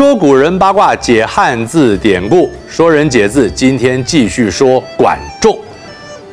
[0.00, 3.50] 说古人八卦，解汉字典故，说人解字。
[3.50, 5.54] 今天继续说管仲。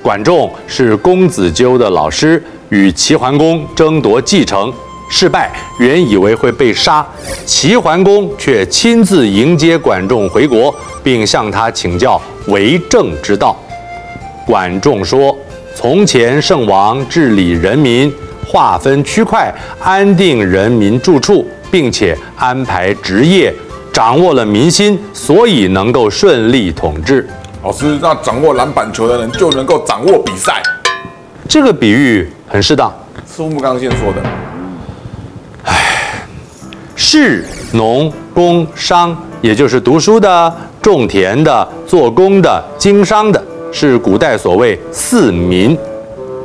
[0.01, 4.71] 管仲是公子纠的老师，与齐桓公争夺继承，
[5.09, 7.05] 失败，原以为会被杀，
[7.45, 10.73] 齐桓公却亲自迎接管仲回国，
[11.03, 13.53] 并向他请教为政之道。
[14.45, 15.37] 管仲说
[15.75, 18.09] ：“从前圣王治理人民，
[18.47, 23.53] 划分区块，安定人民住处。”并且安排职业，
[23.91, 27.27] 掌握了民心，所以能够顺利统治。
[27.63, 30.61] 老师，那掌握篮板球的人就能够掌握比赛？
[31.49, 32.93] 这个比喻很适当。
[33.25, 34.21] 苏木刚先说的。
[35.63, 36.23] 唉，
[36.95, 45.77] 士、农、工、商，也就是读书的、种田的、做工的、经商的，是古代所谓四民。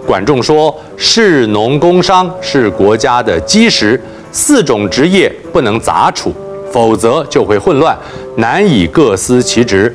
[0.04, 4.00] 管仲说，士、农、工、商是国家的基石。
[4.32, 6.32] 四种职业不能杂处，
[6.72, 7.96] 否则就会混乱，
[8.36, 9.94] 难以各司其职。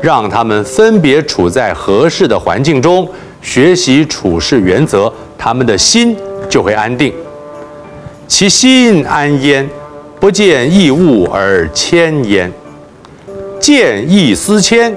[0.00, 3.08] 让他们分别处在合适的环境中，
[3.40, 6.16] 学习处事原则，他们的心
[6.48, 7.12] 就会安定。
[8.26, 9.68] 其心安焉，
[10.18, 12.50] 不见异物而迁焉。
[13.60, 14.92] 见异思迁，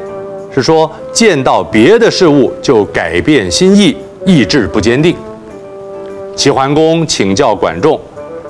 [0.52, 5.16] 是说见到别的事物就改变心意，意志不坚定。
[6.36, 7.99] 齐桓公请教管仲。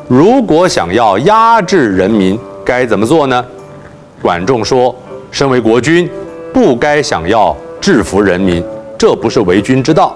[0.08, 3.44] 如果想要压制人民，该怎么做呢？
[4.22, 4.96] 管仲说
[5.32, 6.08] ：“身为国君，
[6.54, 8.64] 不该想要制服人民，
[9.00, 10.16] 这不是为君之道。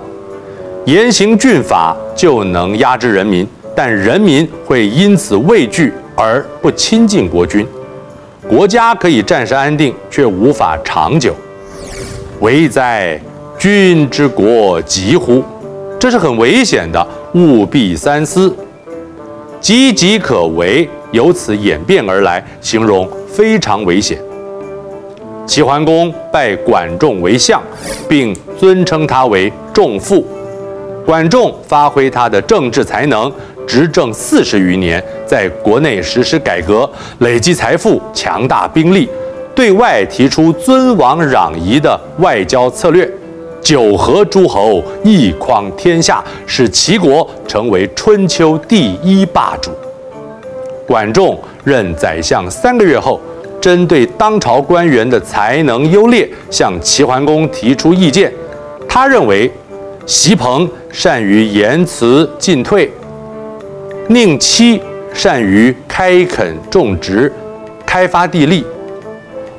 [0.85, 7.65] 严刑峻法就能压制人民，但人民会因此畏惧而不亲近国君。
[8.47, 11.33] 国家可以暂时安定，却无法长久。
[12.41, 13.19] 危哉！
[13.57, 15.43] 君之国急乎？
[15.99, 18.55] 这是很危险的，务必三思。”
[19.61, 24.17] 岌岌可危，由此演变而来，形容非常危险。
[25.45, 27.61] 齐桓公拜管仲为相，
[28.07, 30.25] 并尊称他为仲父。
[31.05, 33.29] 管仲发挥他的政治才能，
[33.67, 36.89] 执政四十余年，在国内实施改革，
[37.19, 39.09] 累积财富，强大兵力，
[39.53, 43.09] 对外提出尊王攘夷的外交策略。
[43.61, 49.71] 九合诸侯，一匡天下，使齐国成为春秋第一霸主。
[50.87, 53.19] 管仲任宰相三个月后，
[53.61, 58.33] 针对当朝官员的才能优劣，向齐桓公提出意见。
[58.87, 59.51] 他认为，
[60.07, 62.91] 隰朋善于言辞进退，
[64.07, 64.81] 宁戚
[65.13, 67.31] 善于开垦种植、
[67.85, 68.65] 开发地利，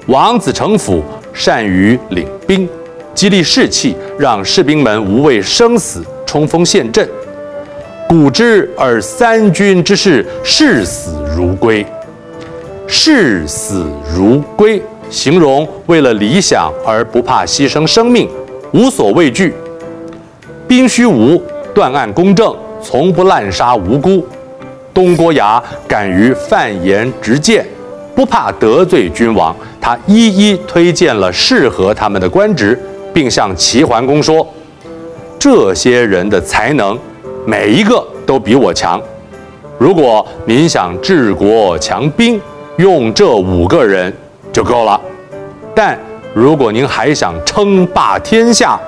[0.06, 1.00] 王子成父
[1.32, 2.68] 善于领兵。
[3.14, 7.08] 激励士气，让士兵们无畏生死，冲锋陷阵。
[8.08, 11.84] 古之而三军之士，视死如归。
[12.86, 18.28] 视死如归，形容为了理想而不怕牺牲生命，
[18.72, 19.54] 无所畏惧。
[20.66, 21.40] 兵虚无，
[21.74, 24.26] 断案公正，从不滥杀无辜。
[24.92, 27.64] 东郭牙敢于犯言直谏，
[28.14, 29.54] 不怕得罪君王。
[29.80, 32.78] 他一一推荐了适合他们的官职。
[33.20, 34.46] 并向齐桓公说
[35.38, 36.98] ：“这些人的才能，
[37.44, 38.98] 每一个都比我强。
[39.76, 42.40] 如果您想治国强兵，
[42.78, 44.10] 用这五个人
[44.50, 44.98] 就够了。
[45.74, 45.98] 但
[46.32, 48.80] 如果您还想称霸天下，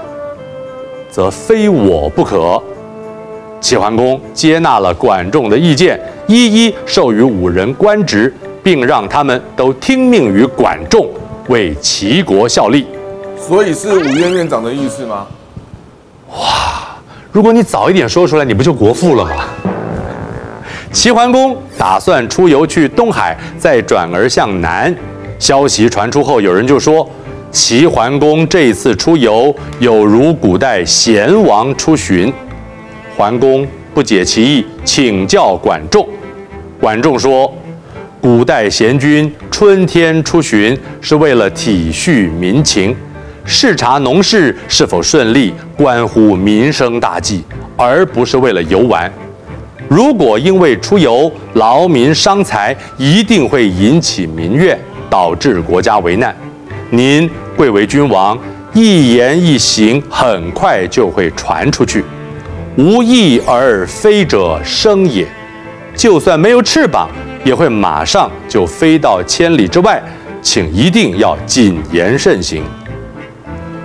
[1.10, 2.58] 则非我不可。”
[3.60, 8.32] 齐桓公接纳了管仲的意见，一一授予五人官职，
[8.62, 11.06] 并让他们都听命于管仲，
[11.48, 12.86] 为齐国效力。
[13.46, 15.26] 所以是五院院长的意思吗？
[16.30, 16.96] 哇！
[17.32, 19.44] 如果你早一点说出来，你不就国父了吗？
[20.92, 24.94] 齐桓公打算出游去东海，再转而向南。
[25.38, 27.08] 消息传出后，有人就说：
[27.50, 32.32] 齐桓公这次出游，有如古代贤王出巡。
[33.16, 36.06] 桓公不解其意，请教管仲。
[36.80, 37.52] 管仲说：
[38.20, 42.94] 古代贤君春天出巡，是为了体恤民情。
[43.44, 47.42] 视察农事是否顺利，关乎民生大计，
[47.76, 49.12] 而不是为了游玩。
[49.88, 54.78] 如果因为出游劳民伤财，一定会引起民怨，
[55.10, 56.34] 导致国家危难。
[56.90, 58.38] 您贵为君王，
[58.72, 62.04] 一言一行很快就会传出去。
[62.76, 65.26] 无翼而飞者生也，
[65.94, 67.10] 就算没有翅膀，
[67.44, 70.02] 也会马上就飞到千里之外。
[70.40, 72.64] 请一定要谨言慎行。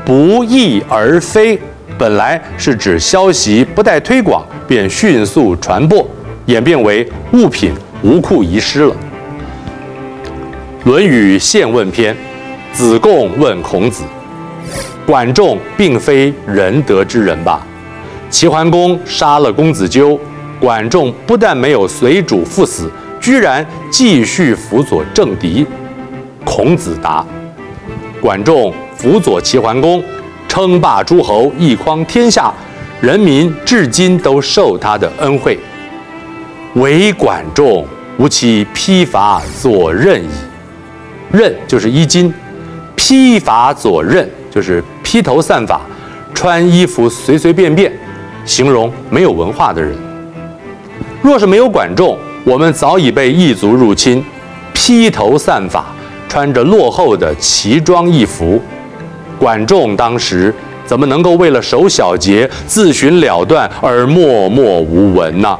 [0.08, 1.60] 不翼而飞，
[1.98, 6.10] 本来是指消息不待推广便迅速传播，
[6.46, 8.96] 演变为物品无库遗失了。
[10.90, 12.16] 《论语宪问篇》，
[12.72, 14.06] 子贡问孔子
[15.06, 17.68] ：“管仲并非仁德之人吧？
[18.30, 20.18] 齐桓公杀了公子纠，
[20.58, 22.90] 管仲不但没有随主赴死，
[23.20, 25.68] 居然继续辅佐政敌。”
[26.46, 27.26] 孔子答
[28.22, 30.04] ：“管仲辅佐齐桓公，
[30.48, 32.54] 称霸诸侯，一匡天下，
[33.00, 35.58] 人民至今都受他的恩惠。
[36.76, 37.86] 唯管仲。”
[38.18, 40.28] 吾其披发左衽矣，
[41.32, 42.34] 衽就是衣襟，
[42.96, 45.80] 披发左衽就是披头散发，
[46.34, 47.94] 穿衣服随随便便，
[48.44, 49.96] 形容没有文化的人。
[51.22, 54.26] 若是没有管仲，我们早已被异族入侵，
[54.74, 55.86] 披头散发，
[56.28, 58.60] 穿着落后的奇装异服。
[59.40, 60.54] 管仲当时
[60.86, 65.58] 怎么能够为了守小节、自寻了断而默默无闻呢？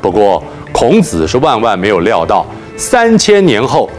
[0.00, 0.42] 不过。
[0.74, 2.46] 孔子是万万没有料到，
[2.78, 3.90] 三千年后，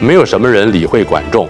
[0.00, 1.48] 没有什么人理会管仲，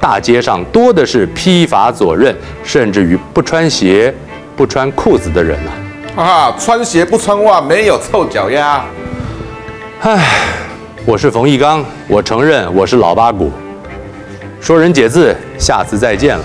[0.00, 2.34] 大街上多的是披发左衽，
[2.64, 4.12] 甚至于不穿鞋、
[4.56, 5.70] 不穿裤子的人呢、
[6.16, 6.24] 啊。
[6.24, 8.82] 啊，穿鞋不穿袜，没有臭脚丫。
[10.00, 10.26] 唉，
[11.04, 13.52] 我是冯一刚，我承认我是老八股。
[14.60, 16.44] 说人解字，下次再见了。